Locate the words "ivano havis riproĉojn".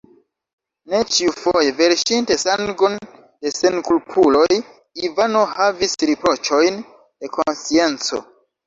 5.11-6.85